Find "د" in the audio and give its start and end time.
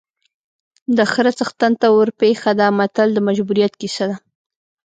0.97-0.97, 3.13-3.17